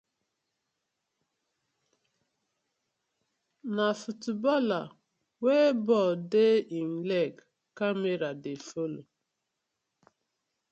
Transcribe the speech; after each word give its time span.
Na 3.75 3.85
footballer 4.01 4.85
wey 5.43 5.69
ball 5.87 6.13
dey 6.31 6.55
im 6.79 6.91
leg 7.09 7.33
camera 7.77 8.29
dey 8.43 8.57
follow. 8.67 9.05